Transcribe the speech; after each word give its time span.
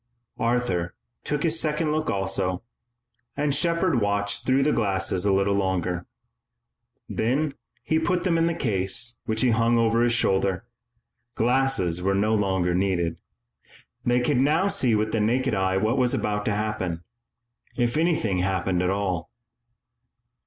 Arthur 0.39 0.95
took 1.23 1.43
his 1.43 1.59
second 1.59 1.91
look 1.91 2.09
also, 2.09 2.63
and 3.37 3.53
Shepard 3.53 4.01
watched 4.01 4.47
through 4.47 4.63
the 4.63 4.71
glasses 4.71 5.25
a 5.25 5.31
little 5.31 5.53
longer. 5.53 6.07
Then 7.07 7.53
he 7.83 7.99
put 7.99 8.23
them 8.23 8.35
in 8.35 8.47
the 8.47 8.55
case 8.55 9.19
which 9.27 9.41
he 9.41 9.51
hung 9.51 9.77
over 9.77 10.01
his 10.01 10.11
shoulder. 10.13 10.65
Glasses 11.35 12.01
were 12.01 12.15
no 12.15 12.33
longer 12.33 12.73
needed. 12.73 13.17
They 14.03 14.21
could 14.21 14.37
now 14.39 14.69
see 14.69 14.95
with 14.95 15.11
the 15.11 15.19
naked 15.21 15.53
eye 15.53 15.77
what 15.77 15.99
was 15.99 16.15
about 16.15 16.45
to 16.45 16.55
happen 16.55 17.03
if 17.77 17.95
anything 17.95 18.39
happened 18.39 18.81
at 18.81 18.89
all. 18.89 19.29